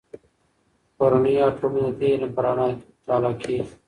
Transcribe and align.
کورنۍ 0.97 1.35
او 1.43 1.49
ټولنې 1.57 1.81
د 1.93 1.97
دې 1.99 2.07
علم 2.13 2.31
په 2.35 2.41
رڼا 2.45 2.67
کې 2.79 2.83
مطالعه 2.99 3.31
کېږي. 3.41 3.63